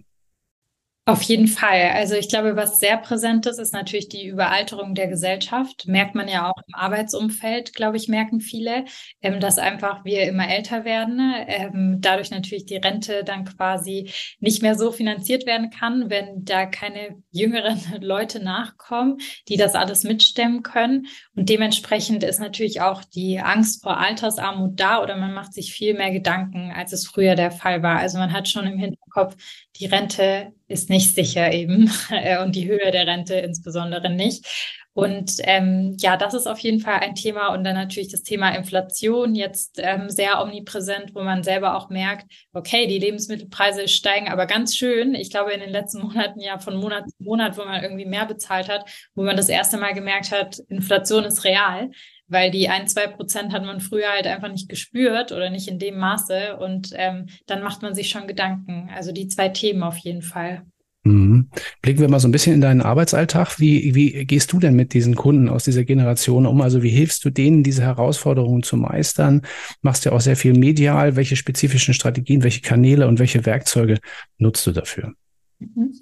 Auf 1.06 1.20
jeden 1.20 1.48
Fall. 1.48 1.90
Also 1.92 2.14
ich 2.14 2.30
glaube, 2.30 2.56
was 2.56 2.78
sehr 2.80 2.96
präsent 2.96 3.44
ist, 3.44 3.58
ist 3.58 3.74
natürlich 3.74 4.08
die 4.08 4.26
Überalterung 4.26 4.94
der 4.94 5.06
Gesellschaft. 5.06 5.86
Merkt 5.86 6.14
man 6.14 6.28
ja 6.28 6.48
auch 6.48 6.56
im 6.66 6.74
Arbeitsumfeld, 6.74 7.74
glaube 7.74 7.98
ich, 7.98 8.08
merken 8.08 8.40
viele, 8.40 8.86
ähm, 9.20 9.38
dass 9.38 9.58
einfach 9.58 10.06
wir 10.06 10.22
immer 10.22 10.48
älter 10.48 10.86
werden. 10.86 11.20
Ähm, 11.46 11.98
dadurch 12.00 12.30
natürlich 12.30 12.64
die 12.64 12.78
Rente 12.78 13.22
dann 13.22 13.44
quasi 13.44 14.10
nicht 14.40 14.62
mehr 14.62 14.76
so 14.76 14.92
finanziert 14.92 15.44
werden 15.44 15.68
kann, 15.68 16.08
wenn 16.08 16.42
da 16.46 16.64
keine 16.64 17.22
jüngeren 17.30 17.82
Leute 18.00 18.42
nachkommen, 18.42 19.18
die 19.48 19.58
das 19.58 19.74
alles 19.74 20.04
mitstemmen 20.04 20.62
können. 20.62 21.08
Und 21.36 21.50
dementsprechend 21.50 22.24
ist 22.24 22.40
natürlich 22.40 22.80
auch 22.80 23.04
die 23.04 23.40
Angst 23.40 23.82
vor 23.82 23.98
Altersarmut 23.98 24.80
da 24.80 25.02
oder 25.02 25.16
man 25.16 25.34
macht 25.34 25.52
sich 25.52 25.74
viel 25.74 25.92
mehr 25.92 26.12
Gedanken, 26.12 26.72
als 26.74 26.94
es 26.94 27.06
früher 27.06 27.34
der 27.34 27.50
Fall 27.50 27.82
war. 27.82 27.98
Also 27.98 28.16
man 28.16 28.32
hat 28.32 28.48
schon 28.48 28.66
im 28.66 28.78
Hinterkopf, 28.78 29.36
die 29.76 29.86
Rente 29.86 30.52
ist 30.68 30.90
nicht 30.90 31.14
sicher 31.14 31.52
eben 31.52 31.90
äh, 32.10 32.42
und 32.42 32.54
die 32.56 32.68
Höhe 32.68 32.90
der 32.90 33.06
Rente 33.06 33.34
insbesondere 33.34 34.10
nicht. 34.10 34.46
Und 34.94 35.38
ähm, 35.40 35.96
ja, 35.98 36.16
das 36.16 36.34
ist 36.34 36.46
auf 36.46 36.60
jeden 36.60 36.78
Fall 36.78 37.00
ein 37.00 37.16
Thema. 37.16 37.48
Und 37.48 37.64
dann 37.64 37.74
natürlich 37.74 38.12
das 38.12 38.22
Thema 38.22 38.50
Inflation 38.50 39.34
jetzt 39.34 39.80
ähm, 39.82 40.08
sehr 40.08 40.40
omnipräsent, 40.40 41.16
wo 41.16 41.22
man 41.22 41.42
selber 41.42 41.76
auch 41.76 41.90
merkt, 41.90 42.30
okay, 42.52 42.86
die 42.86 43.00
Lebensmittelpreise 43.00 43.88
steigen 43.88 44.28
aber 44.28 44.46
ganz 44.46 44.76
schön. 44.76 45.16
Ich 45.16 45.30
glaube, 45.30 45.52
in 45.52 45.58
den 45.58 45.70
letzten 45.70 46.00
Monaten 46.00 46.40
ja 46.40 46.60
von 46.60 46.76
Monat 46.76 47.10
zu 47.10 47.16
Monat, 47.24 47.58
wo 47.58 47.64
man 47.64 47.82
irgendwie 47.82 48.06
mehr 48.06 48.24
bezahlt 48.24 48.68
hat, 48.68 48.88
wo 49.16 49.24
man 49.24 49.36
das 49.36 49.48
erste 49.48 49.78
Mal 49.78 49.94
gemerkt 49.94 50.30
hat, 50.30 50.60
Inflation 50.68 51.24
ist 51.24 51.42
real 51.42 51.90
weil 52.28 52.50
die 52.50 52.68
ein, 52.68 52.88
zwei 52.88 53.06
Prozent 53.06 53.52
hat 53.52 53.64
man 53.64 53.80
früher 53.80 54.10
halt 54.10 54.26
einfach 54.26 54.50
nicht 54.50 54.68
gespürt 54.68 55.32
oder 55.32 55.50
nicht 55.50 55.68
in 55.68 55.78
dem 55.78 55.98
Maße 55.98 56.56
und 56.56 56.90
ähm, 56.94 57.26
dann 57.46 57.62
macht 57.62 57.82
man 57.82 57.94
sich 57.94 58.08
schon 58.08 58.26
Gedanken. 58.26 58.90
Also 58.94 59.12
die 59.12 59.28
zwei 59.28 59.48
Themen 59.48 59.82
auf 59.82 59.98
jeden 59.98 60.22
Fall. 60.22 60.62
Mhm. 61.04 61.50
Blicken 61.82 62.00
wir 62.00 62.08
mal 62.08 62.18
so 62.18 62.28
ein 62.28 62.32
bisschen 62.32 62.54
in 62.54 62.62
deinen 62.62 62.80
Arbeitsalltag. 62.80 63.60
Wie, 63.60 63.94
wie 63.94 64.24
gehst 64.24 64.52
du 64.52 64.58
denn 64.58 64.74
mit 64.74 64.94
diesen 64.94 65.14
Kunden 65.14 65.50
aus 65.50 65.64
dieser 65.64 65.84
Generation 65.84 66.46
um? 66.46 66.62
Also 66.62 66.82
wie 66.82 66.88
hilfst 66.88 67.24
du 67.26 67.30
denen, 67.30 67.62
diese 67.62 67.82
Herausforderungen 67.82 68.62
zu 68.62 68.78
meistern? 68.78 69.42
Machst 69.82 70.06
ja 70.06 70.12
auch 70.12 70.22
sehr 70.22 70.36
viel 70.36 70.54
medial. 70.54 71.16
Welche 71.16 71.36
spezifischen 71.36 71.92
Strategien, 71.92 72.42
welche 72.42 72.62
Kanäle 72.62 73.06
und 73.06 73.18
welche 73.18 73.44
Werkzeuge 73.44 73.98
nutzt 74.38 74.66
du 74.66 74.72
dafür? 74.72 75.12
Mhm. 75.58 75.92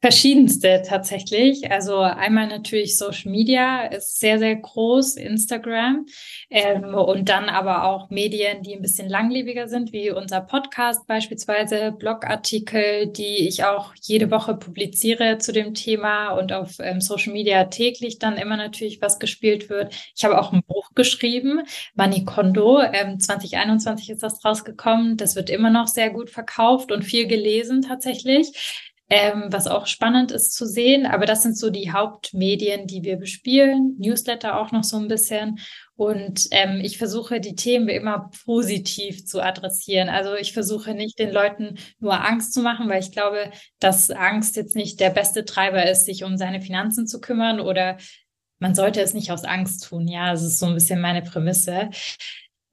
Verschiedenste 0.00 0.82
tatsächlich. 0.86 1.72
Also 1.72 1.98
einmal 1.98 2.46
natürlich 2.46 2.96
Social 2.96 3.32
Media 3.32 3.84
ist 3.86 4.20
sehr, 4.20 4.38
sehr 4.38 4.54
groß, 4.54 5.16
Instagram 5.16 6.06
ähm, 6.50 6.94
und 6.94 7.28
dann 7.28 7.48
aber 7.48 7.82
auch 7.82 8.08
Medien, 8.08 8.62
die 8.62 8.76
ein 8.76 8.82
bisschen 8.82 9.08
langlebiger 9.08 9.66
sind, 9.66 9.92
wie 9.92 10.12
unser 10.12 10.40
Podcast 10.40 11.08
beispielsweise, 11.08 11.90
Blogartikel, 11.90 13.08
die 13.08 13.48
ich 13.48 13.64
auch 13.64 13.92
jede 14.00 14.30
Woche 14.30 14.54
publiziere 14.54 15.38
zu 15.38 15.52
dem 15.52 15.74
Thema 15.74 16.30
und 16.30 16.52
auf 16.52 16.76
ähm, 16.78 17.00
Social 17.00 17.32
Media 17.32 17.64
täglich 17.64 18.20
dann 18.20 18.36
immer 18.36 18.56
natürlich 18.56 19.02
was 19.02 19.18
gespielt 19.18 19.68
wird. 19.68 19.92
Ich 20.14 20.24
habe 20.24 20.40
auch 20.40 20.52
ein 20.52 20.62
Buch 20.62 20.92
geschrieben, 20.94 21.62
Money 21.96 22.24
Kondo, 22.24 22.80
ähm, 22.80 23.18
2021 23.18 24.10
ist 24.10 24.22
das 24.22 24.44
rausgekommen. 24.44 25.16
Das 25.16 25.34
wird 25.34 25.50
immer 25.50 25.70
noch 25.70 25.88
sehr 25.88 26.10
gut 26.10 26.30
verkauft 26.30 26.92
und 26.92 27.02
viel 27.02 27.26
gelesen 27.26 27.82
tatsächlich. 27.82 28.52
Ähm, 29.10 29.46
was 29.50 29.66
auch 29.66 29.86
spannend 29.86 30.32
ist 30.32 30.54
zu 30.54 30.66
sehen. 30.66 31.06
Aber 31.06 31.24
das 31.24 31.42
sind 31.42 31.56
so 31.56 31.70
die 31.70 31.92
Hauptmedien, 31.92 32.86
die 32.86 33.02
wir 33.02 33.16
bespielen. 33.16 33.96
Newsletter 33.98 34.60
auch 34.60 34.70
noch 34.70 34.84
so 34.84 34.98
ein 34.98 35.08
bisschen. 35.08 35.58
Und 35.96 36.46
ähm, 36.50 36.80
ich 36.82 36.98
versuche 36.98 37.40
die 37.40 37.54
Themen 37.54 37.88
immer 37.88 38.30
positiv 38.44 39.24
zu 39.24 39.42
adressieren. 39.42 40.08
Also 40.08 40.34
ich 40.34 40.52
versuche 40.52 40.94
nicht 40.94 41.18
den 41.18 41.32
Leuten 41.32 41.78
nur 41.98 42.24
Angst 42.24 42.52
zu 42.52 42.60
machen, 42.60 42.88
weil 42.88 43.00
ich 43.00 43.10
glaube, 43.10 43.50
dass 43.80 44.10
Angst 44.10 44.56
jetzt 44.56 44.76
nicht 44.76 45.00
der 45.00 45.10
beste 45.10 45.44
Treiber 45.44 45.90
ist, 45.90 46.04
sich 46.04 46.24
um 46.24 46.36
seine 46.36 46.60
Finanzen 46.60 47.06
zu 47.06 47.20
kümmern 47.20 47.60
oder 47.60 47.96
man 48.60 48.74
sollte 48.74 49.00
es 49.00 49.14
nicht 49.14 49.30
aus 49.30 49.44
Angst 49.44 49.84
tun. 49.88 50.08
Ja, 50.08 50.32
das 50.32 50.42
ist 50.42 50.58
so 50.58 50.66
ein 50.66 50.74
bisschen 50.74 51.00
meine 51.00 51.22
Prämisse 51.22 51.90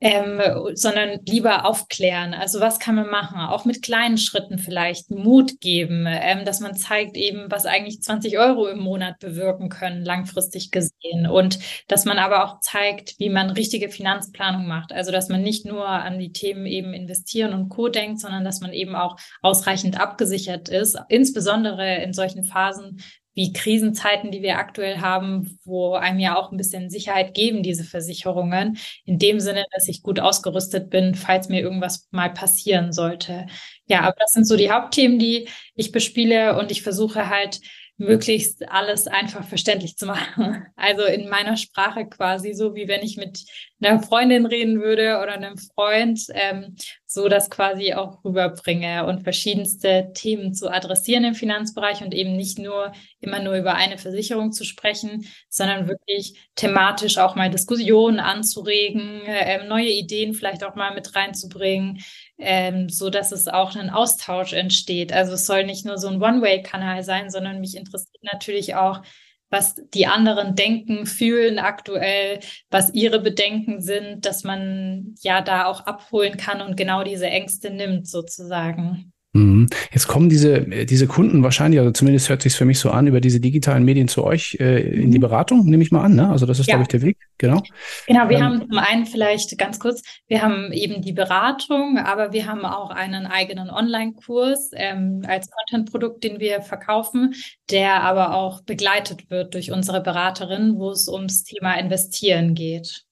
ähm, 0.02 0.42
sondern 0.74 1.22
lieber 1.25 1.66
aufklären. 1.66 2.34
Also 2.34 2.60
was 2.60 2.80
kann 2.80 2.96
man 2.96 3.10
machen? 3.10 3.40
Auch 3.40 3.64
mit 3.64 3.82
kleinen 3.82 4.18
Schritten 4.18 4.60
vielleicht 4.60 5.10
Mut 5.10 5.62
geben, 5.62 6.06
ähm, 6.08 6.44
dass 6.44 6.60
man 6.60 6.75
zeigt 6.75 7.16
eben, 7.16 7.50
was 7.50 7.66
eigentlich 7.66 8.02
20 8.02 8.38
Euro 8.38 8.68
im 8.68 8.80
Monat 8.80 9.20
bewirken 9.20 9.70
können, 9.70 10.04
langfristig 10.04 10.72
gesehen. 10.72 11.28
Und 11.28 11.60
dass 11.88 12.04
man 12.04 12.20
aber 12.20 12.44
auch 12.44 12.60
zeigt, 12.60 13.18
wie 13.20 13.30
man 13.30 13.50
richtige 13.50 13.90
Finanzplanung 13.90 14.68
macht. 14.68 14.92
Also 14.92 15.12
dass 15.12 15.30
man 15.30 15.42
nicht 15.42 15.66
nur 15.66 15.88
an 15.88 16.20
die 16.20 16.34
Themen 16.34 16.66
eben 16.66 16.94
investieren 16.94 17.54
und 17.54 17.70
Co 17.70 17.88
denkt, 17.88 18.20
sondern 18.20 18.44
dass 18.44 18.60
man 18.60 18.74
eben 18.74 18.96
auch 18.96 19.18
ausreichend 19.42 20.00
abgesichert 20.00 20.68
ist, 20.68 21.00
insbesondere 21.08 22.04
in 22.04 22.12
solchen 22.12 22.44
Phasen 22.44 23.02
wie 23.36 23.54
Krisenzeiten, 23.54 24.32
die 24.32 24.42
wir 24.42 24.58
aktuell 24.58 25.00
haben, 25.00 25.60
wo 25.65 25.94
einem 25.94 26.20
ja 26.20 26.38
auch 26.38 26.51
ein 26.51 26.58
bisschen 26.58 26.89
Sicherheit 26.89 27.34
geben, 27.34 27.63
diese 27.63 27.84
Versicherungen. 27.84 28.77
In 29.06 29.20
dem 29.20 29.39
Sinne, 29.39 29.65
dass 29.74 29.88
ich 29.88 30.01
gut 30.01 30.20
ausgerüstet 30.20 30.89
bin, 30.89 31.15
falls 31.15 31.50
mir 31.50 31.62
irgendwas 31.62 32.08
mal 32.12 32.34
passieren 32.34 32.94
sollte. 32.94 33.46
Ja, 33.88 34.01
aber 34.01 34.15
das 34.18 34.32
sind 34.32 34.48
so 34.48 34.56
die 34.56 34.72
Hauptthemen, 34.72 35.20
die 35.20 35.48
ich 35.75 35.92
bespiele 35.92 36.58
und 36.58 36.72
ich 36.72 36.82
versuche 36.82 37.30
halt 37.30 37.60
möglichst 37.98 38.68
alles 38.70 39.08
einfach 39.08 39.48
verständlich 39.48 39.98
zu 39.98 40.06
machen. 40.06 40.66
Also 40.78 41.04
in 41.06 41.30
meiner 41.30 41.58
Sprache 41.58 42.06
quasi 42.06 42.54
so, 42.54 42.75
wie 42.75 42.88
wenn 42.88 43.02
ich 43.02 43.18
mit 43.18 43.44
einer 43.82 44.02
Freundin 44.02 44.46
reden 44.46 44.82
würde 44.82 45.20
oder 45.22 45.34
einem 45.34 45.58
Freund, 45.58 46.22
ähm, 46.34 46.75
so 47.08 47.28
das 47.28 47.50
quasi 47.50 47.94
auch 47.94 48.24
rüberbringe 48.24 49.06
und 49.06 49.24
verschiedenste 49.24 50.12
Themen 50.14 50.54
zu 50.54 50.70
adressieren 50.70 51.24
im 51.24 51.34
Finanzbereich 51.34 52.04
und 52.04 52.14
eben 52.14 52.36
nicht 52.36 52.60
nur 52.60 52.92
immer 53.20 53.40
nur 53.40 53.56
über 53.56 53.75
eine 53.75 53.98
Versicherung 53.98 54.52
zu 54.52 54.64
sprechen, 54.66 55.25
sondern 55.50 55.88
wirklich 55.88 56.50
thematisch 56.56 57.18
auch 57.18 57.36
mal 57.36 57.50
Diskussionen 57.50 58.20
anzuregen, 58.20 59.22
äh, 59.25 59.66
neue 59.66 59.90
Ideen 59.90 60.34
vielleicht 60.34 60.64
auch 60.64 60.75
mal 60.75 60.94
mit 60.94 61.16
reinzubringen, 61.16 62.04
ähm, 62.38 62.89
so 62.89 63.10
dass 63.10 63.32
es 63.32 63.48
auch 63.48 63.75
ein 63.75 63.89
Austausch 63.89 64.54
entsteht. 64.54 65.13
Also 65.13 65.34
es 65.34 65.46
soll 65.46 65.65
nicht 65.65 65.86
nur 65.86 65.98
so 65.98 66.08
ein 66.08 66.22
One-Way-Kanal 66.22 67.04
sein, 67.04 67.30
sondern 67.30 67.60
mich 67.60 67.75
interessiert 67.75 68.24
natürlich 68.24 68.75
auch, 68.75 69.01
was 69.50 69.75
die 69.94 70.08
anderen 70.08 70.56
denken, 70.56 71.06
fühlen 71.06 71.60
aktuell, 71.60 72.39
was 72.70 72.94
ihre 72.94 73.20
Bedenken 73.20 73.80
sind, 73.80 74.25
dass 74.25 74.44
man 74.44 75.15
ja 75.22 75.42
da 75.42 75.65
auch 75.65 75.82
abholen 75.82 76.38
kann 76.38 76.62
und 76.62 76.75
genau 76.75 77.04
diese 77.04 77.27
Ängste 77.27 77.70
nimmt 77.70 78.08
sozusagen. 78.08 79.13
Mhm. 79.36 79.68
Jetzt 79.92 80.08
kommen 80.08 80.30
diese, 80.30 80.62
diese 80.62 81.08
Kunden 81.08 81.44
wahrscheinlich, 81.44 81.82
also 81.82 81.92
zumindest 81.92 82.30
hört 82.30 82.42
sich 82.42 82.56
für 82.56 82.63
mich 82.63 82.80
so 82.80 82.89
an, 82.89 83.06
über 83.06 83.20
diese 83.20 83.42
digitalen 83.42 83.84
Medien 83.84 84.08
zu 84.08 84.24
euch 84.24 84.56
äh, 84.62 84.80
in 84.80 85.12
die 85.12 85.18
mhm. 85.18 85.24
Beratung, 85.24 85.65
nehme 85.65 85.84
ich 85.84 85.92
mal 85.92 86.04
an. 86.06 86.15
Ne? 86.15 86.30
Also 86.30 86.46
das 86.46 86.60
ist, 86.60 86.68
ja. 86.68 86.75
glaube 86.75 86.84
ich, 86.84 86.88
der 86.88 87.01
Weg, 87.01 87.18
genau. 87.38 87.62
Genau, 88.08 88.30
wir 88.30 88.38
ähm, 88.38 88.44
haben 88.44 88.60
zum 88.62 88.77
einen 88.77 89.06
vielleicht 89.06 89.58
ganz 89.58 89.77
kurz, 89.77 90.04
wir 90.27 90.42
haben 90.42 90.72
eben 90.72 91.01
die 91.01 91.12
Beratung, 91.12 91.98
aber 91.98 92.32
wir 92.32 92.46
haben 92.46 92.63
auch 92.63 92.92
einen 92.92 93.25
eigenen 93.25 93.70
Online-Kurs 93.70 94.72
ähm, 94.74 95.22
als 95.27 95.50
Content-Produkt, 95.51 96.24
den 96.24 96.39
wir 96.39 96.62
verkaufen, 96.62 97.34
der 97.70 98.04
aber 98.04 98.36
auch 98.36 98.62
begleitet 98.62 99.30
wird 99.30 99.54
durch 99.54 99.70
unsere 99.70 100.01
Beraterin, 100.01 100.75
wo 100.77 100.92
es 100.92 101.10
ums 101.10 101.44
Thema 101.44 101.74
Investieren 101.77 102.56
geht. 102.56 103.04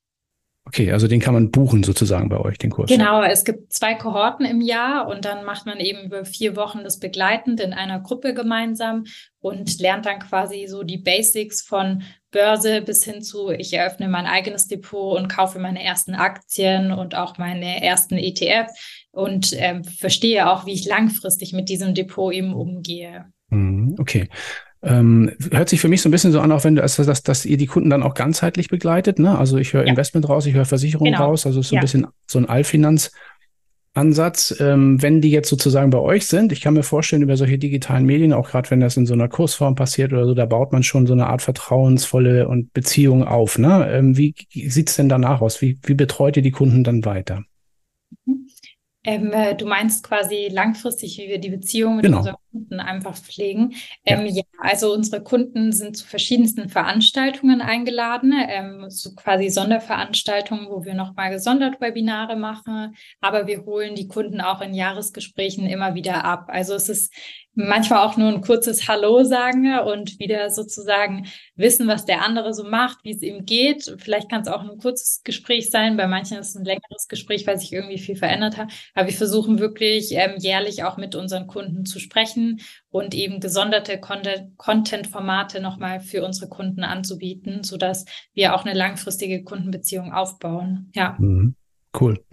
Okay, 0.66 0.92
also 0.94 1.08
den 1.08 1.20
kann 1.20 1.34
man 1.34 1.52
buchen 1.52 1.84
sozusagen 1.84 2.30
bei 2.30 2.38
euch, 2.38 2.58
den 2.58 2.70
Kurs. 2.70 2.90
Genau, 2.90 3.22
es 3.22 3.44
gibt 3.44 3.74
zwei 3.74 3.96
Kohorten 3.96 4.46
im 4.46 4.62
Jahr 4.62 5.08
und 5.08 5.26
dann 5.26 5.44
macht 5.44 5.66
man 5.66 5.80
eben 5.80 6.06
über 6.06 6.24
vier 6.24 6.56
Wochen 6.56 6.84
das 6.84 7.00
begleitend 7.00 7.60
in 7.60 7.74
einer 7.74 8.00
Gruppe 8.00 8.34
gemeinsam 8.34 9.04
und 9.40 9.80
lernt 9.82 10.06
dann 10.06 10.20
quasi 10.20 10.68
so 10.68 10.84
die 10.84 10.98
Basics 10.98 11.62
von 11.62 12.04
Börse 12.32 12.82
bis 12.82 13.04
hin 13.04 13.22
zu, 13.22 13.52
ich 13.52 13.74
eröffne 13.74 14.08
mein 14.08 14.26
eigenes 14.26 14.68
Depot 14.68 15.20
und 15.20 15.28
kaufe 15.28 15.60
meine 15.60 15.84
ersten 15.84 16.16
Aktien 16.16 16.94
und 16.94 17.14
auch 17.14 17.38
meine 17.38 17.84
ersten 17.84 18.18
ETF 18.18 18.72
und 19.12 19.52
äh, 19.54 19.84
verstehe 19.84 20.50
auch, 20.50 20.66
wie 20.66 20.74
ich 20.74 20.86
langfristig 20.86 21.52
mit 21.52 21.68
diesem 21.68 21.94
Depot 21.94 22.34
eben 22.34 22.54
umgehe. 22.54 23.26
Mhm, 23.50 23.98
okay. 24.00 24.30
Ähm, 24.84 25.32
hört 25.52 25.70
sich 25.70 25.80
für 25.80 25.88
mich 25.88 26.02
so 26.02 26.10
ein 26.10 26.12
bisschen 26.12 26.34
so 26.34 26.42
an, 26.42 26.52
auch 26.52 26.66
wenn 26.66 26.76
du, 26.76 26.82
also 26.82 27.04
dass, 27.06 27.24
dass 27.24 27.46
ihr 27.46 27.56
die 27.58 27.68
Kunden 27.68 27.90
dann 27.90 28.04
auch 28.04 28.14
ganzheitlich 28.14 28.68
begleitet. 28.68 29.18
Ne? 29.18 29.38
Also 29.38 29.58
ich 29.58 29.74
höre 29.74 29.84
ja. 29.84 29.90
Investment 29.90 30.28
raus, 30.28 30.46
ich 30.46 30.54
höre 30.54 30.66
Versicherung 30.66 31.06
genau. 31.06 31.26
raus, 31.26 31.46
also 31.46 31.62
ist 31.62 31.70
so 31.70 31.76
ja. 31.76 31.82
ein 31.82 31.84
bisschen 31.84 32.08
so 32.28 32.40
ein 32.40 32.50
Allfinanz. 32.50 33.12
Ansatz, 33.96 34.56
ähm, 34.60 35.02
wenn 35.04 35.22
die 35.22 35.30
jetzt 35.30 35.50
sozusagen 35.50 35.92
bei 35.92 36.00
euch 36.00 36.26
sind, 36.26 36.52
ich 36.52 36.62
kann 36.62 36.74
mir 36.74 36.82
vorstellen, 36.82 37.22
über 37.22 37.38
solche 37.38 37.60
digitalen 37.60 38.08
Medien, 38.08 38.34
auch 38.34 38.50
gerade 38.50 38.72
wenn 38.72 38.80
das 38.80 38.98
in 38.98 39.06
so 39.06 39.14
einer 39.14 39.30
Kursform 39.30 39.76
passiert 39.76 40.12
oder 40.14 40.26
so, 40.26 40.34
da 40.34 40.48
baut 40.48 40.72
man 40.72 40.82
schon 40.82 41.06
so 41.06 41.14
eine 41.14 41.28
Art 41.28 41.44
vertrauensvolle 41.44 42.48
und 42.48 42.74
Beziehung 42.74 43.24
auf. 43.24 43.60
Ne? 43.60 43.88
Ähm, 43.92 44.18
wie 44.18 44.34
sieht's 44.52 44.96
denn 44.96 45.10
danach 45.10 45.42
aus? 45.42 45.62
Wie, 45.62 45.78
wie 45.84 45.94
betreut 45.94 46.36
ihr 46.38 46.44
die 46.44 46.52
Kunden 46.52 46.84
dann 46.84 47.06
weiter? 47.06 47.44
Ähm, 49.06 49.34
äh, 49.34 49.56
du 49.56 49.66
meinst 49.66 50.04
quasi 50.04 50.48
langfristig, 50.50 51.18
wie 51.18 51.28
wir 51.28 51.40
die 51.40 51.50
Beziehung 51.50 51.98
mit 51.98 52.06
genau. 52.06 52.20
unseren 52.20 52.36
Kunden 52.52 52.80
einfach 52.80 53.16
pflegen. 53.16 53.74
Ähm, 54.06 54.26
ja. 54.28 54.36
ja. 54.36 54.44
also 54.60 54.94
unsere 54.94 55.22
Kunden 55.22 55.74
sind 55.74 55.98
zu 55.98 56.08
verschiedensten 56.08 56.70
Veranstaltungen 56.70 57.62
eingeladen, 57.62 58.34
ähm, 58.48 58.86
so 58.90 59.14
quasi 59.16 59.50
Sonderveranstaltungen, 59.50 60.68
wo 60.70 60.86
wir 60.86 60.94
nochmal 60.94 61.32
gesondert 61.32 61.82
Webinare 61.82 62.38
machen, 62.38 62.96
aber 63.20 63.48
wir 63.48 63.66
holen 63.66 63.96
die 63.96 64.08
Kunden 64.08 64.40
auch 64.40 64.62
in 64.62 64.74
Jahresgesprächen 64.74 65.68
immer 65.68 65.96
wieder 65.96 66.24
ab. 66.24 66.46
Also 66.48 66.74
es 66.74 66.88
ist 66.88 67.14
manchmal 67.56 68.06
auch 68.06 68.18
nur 68.18 68.30
ein 68.30 68.42
kurzes 68.42 68.88
Hallo 68.88 69.24
sagen 69.24 69.80
und 69.80 70.20
wieder 70.20 70.50
sozusagen 70.50 71.28
wissen, 71.56 71.88
was 71.88 72.06
der 72.06 72.24
andere 72.24 72.54
so 72.54 72.64
macht, 72.64 73.00
wie 73.04 73.12
es 73.12 73.22
ihm 73.22 73.46
geht. 73.46 73.96
Vielleicht 74.00 74.30
kann 74.30 74.42
es 74.42 74.48
auch 74.48 74.62
ein 74.62 74.78
kurzes 74.78 75.22
Gespräch 75.24 75.70
sein, 75.70 75.98
bei 75.98 76.08
manchen 76.08 76.38
ist 76.38 76.50
es 76.50 76.56
ein 76.56 76.66
längeres 76.66 77.08
Gespräch, 77.08 77.46
weil 77.46 77.60
sich 77.60 77.72
irgendwie 77.72 78.00
viel 78.00 78.16
verändert 78.16 78.58
hat. 78.58 78.72
Aber 78.96 79.08
wir 79.08 79.16
versuchen 79.16 79.60
wirklich 79.60 80.14
ähm, 80.14 80.36
jährlich 80.38 80.84
auch 80.84 80.98
mit 80.98 81.16
unseren 81.16 81.48
Kunden 81.48 81.86
zu 81.86 82.00
sprechen 82.00 82.62
und 82.90 83.14
eben 83.14 83.40
gesonderte 83.40 84.00
Content-Formate 84.00 85.62
nochmal 85.62 86.00
für 86.00 86.24
unsere 86.26 86.50
Kunden 86.50 86.84
anzubieten, 86.84 87.64
sodass 87.64 88.06
wir 88.34 88.56
auch 88.56 88.66
eine 88.66 88.78
langfristige 88.78 89.44
Kundenbeziehung 89.44 90.12
aufbauen. 90.12 90.92
Ja. 90.94 91.16
Mhm. 91.20 91.56
Cool. 92.00 92.24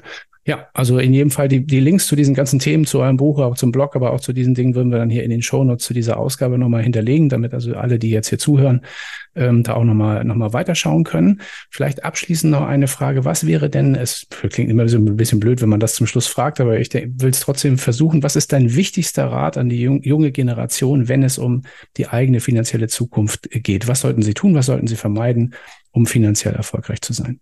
Ja, 0.46 0.68
also 0.72 0.98
in 0.98 1.12
jedem 1.12 1.30
Fall 1.30 1.48
die, 1.48 1.66
die 1.66 1.80
Links 1.80 2.06
zu 2.06 2.16
diesen 2.16 2.34
ganzen 2.34 2.58
Themen, 2.58 2.86
zu 2.86 3.00
eurem 3.00 3.18
Buch, 3.18 3.38
auch 3.40 3.56
zum 3.56 3.72
Blog, 3.72 3.94
aber 3.94 4.12
auch 4.12 4.20
zu 4.20 4.32
diesen 4.32 4.54
Dingen 4.54 4.74
würden 4.74 4.90
wir 4.90 4.98
dann 4.98 5.10
hier 5.10 5.22
in 5.22 5.30
den 5.30 5.42
Shownotes 5.42 5.84
zu 5.84 5.92
dieser 5.92 6.18
Ausgabe 6.18 6.56
nochmal 6.56 6.82
hinterlegen, 6.82 7.28
damit 7.28 7.52
also 7.52 7.74
alle, 7.74 7.98
die 7.98 8.08
jetzt 8.08 8.30
hier 8.30 8.38
zuhören, 8.38 8.80
ähm, 9.34 9.62
da 9.62 9.74
auch 9.74 9.84
nochmal 9.84 10.24
noch 10.24 10.36
mal 10.36 10.54
weiterschauen 10.54 11.04
können. 11.04 11.42
Vielleicht 11.70 12.04
abschließend 12.04 12.50
noch 12.50 12.62
eine 12.66 12.88
Frage. 12.88 13.26
Was 13.26 13.46
wäre 13.46 13.68
denn, 13.68 13.94
es 13.94 14.28
klingt 14.30 14.70
immer 14.70 14.88
so 14.88 14.96
ein 14.96 15.14
bisschen 15.14 15.40
blöd, 15.40 15.60
wenn 15.60 15.68
man 15.68 15.78
das 15.78 15.94
zum 15.94 16.06
Schluss 16.06 16.26
fragt, 16.26 16.58
aber 16.58 16.80
ich 16.80 16.92
will 16.94 17.30
es 17.30 17.40
trotzdem 17.40 17.76
versuchen. 17.76 18.22
Was 18.22 18.34
ist 18.34 18.54
dein 18.54 18.74
wichtigster 18.74 19.26
Rat 19.26 19.58
an 19.58 19.68
die 19.68 19.82
junge 19.82 20.32
Generation, 20.32 21.08
wenn 21.08 21.22
es 21.22 21.36
um 21.36 21.62
die 21.98 22.08
eigene 22.08 22.40
finanzielle 22.40 22.88
Zukunft 22.88 23.50
geht? 23.50 23.88
Was 23.88 24.00
sollten 24.00 24.22
sie 24.22 24.32
tun? 24.32 24.54
Was 24.54 24.66
sollten 24.66 24.86
sie 24.86 24.96
vermeiden, 24.96 25.54
um 25.90 26.06
finanziell 26.06 26.54
erfolgreich 26.54 27.02
zu 27.02 27.12
sein? 27.12 27.40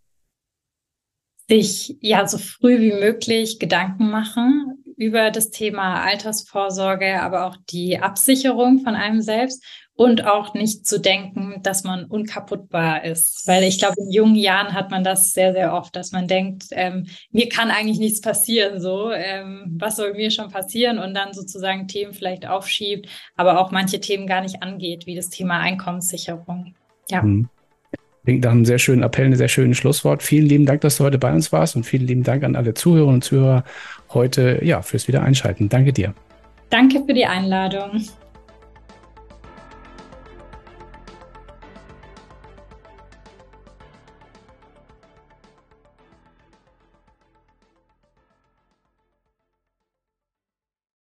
Sich 1.48 1.96
ja 2.00 2.26
so 2.28 2.38
früh 2.38 2.80
wie 2.80 2.92
möglich 2.92 3.58
Gedanken 3.58 4.10
machen 4.10 4.84
über 4.96 5.30
das 5.30 5.50
Thema 5.50 6.02
Altersvorsorge, 6.02 7.22
aber 7.22 7.46
auch 7.46 7.56
die 7.70 7.98
Absicherung 7.98 8.80
von 8.80 8.94
einem 8.94 9.22
selbst 9.22 9.62
und 9.94 10.24
auch 10.26 10.54
nicht 10.54 10.86
zu 10.86 11.00
denken, 11.00 11.60
dass 11.62 11.82
man 11.84 12.04
unkaputtbar 12.04 13.04
ist. 13.04 13.42
Weil 13.46 13.64
ich 13.64 13.78
glaube, 13.78 13.96
in 13.98 14.12
jungen 14.12 14.36
Jahren 14.36 14.72
hat 14.72 14.90
man 14.90 15.02
das 15.02 15.32
sehr, 15.32 15.52
sehr 15.52 15.72
oft, 15.72 15.96
dass 15.96 16.12
man 16.12 16.28
denkt, 16.28 16.66
ähm, 16.70 17.06
mir 17.30 17.48
kann 17.48 17.70
eigentlich 17.70 17.98
nichts 17.98 18.20
passieren, 18.20 18.80
so, 18.80 19.10
ähm, 19.10 19.76
was 19.78 19.96
soll 19.96 20.14
mir 20.14 20.30
schon 20.30 20.50
passieren? 20.50 20.98
Und 20.98 21.14
dann 21.14 21.32
sozusagen 21.32 21.88
Themen 21.88 22.12
vielleicht 22.12 22.46
aufschiebt, 22.46 23.08
aber 23.36 23.60
auch 23.60 23.72
manche 23.72 23.98
Themen 23.98 24.26
gar 24.26 24.40
nicht 24.40 24.62
angeht, 24.62 25.06
wie 25.06 25.16
das 25.16 25.30
Thema 25.30 25.58
Einkommenssicherung. 25.58 26.74
Ja. 27.08 27.22
Mhm. 27.22 27.48
Klingt 28.28 28.44
nach 28.44 28.50
einem 28.50 28.66
sehr 28.66 28.78
schönen 28.78 29.02
Appell, 29.02 29.24
einem 29.24 29.36
sehr 29.36 29.48
schönen 29.48 29.72
Schlusswort. 29.72 30.22
Vielen 30.22 30.44
lieben 30.44 30.66
Dank, 30.66 30.82
dass 30.82 30.98
du 30.98 31.04
heute 31.04 31.16
bei 31.16 31.32
uns 31.32 31.50
warst 31.50 31.76
und 31.76 31.84
vielen 31.84 32.06
lieben 32.06 32.24
Dank 32.24 32.44
an 32.44 32.56
alle 32.56 32.74
Zuhörerinnen 32.74 33.14
und 33.14 33.24
Zuhörer 33.24 33.64
heute 34.12 34.60
ja, 34.62 34.82
fürs 34.82 35.08
Wiedereinschalten. 35.08 35.70
Danke 35.70 35.94
dir. 35.94 36.12
Danke 36.68 37.02
für 37.06 37.14
die 37.14 37.24
Einladung. 37.24 38.02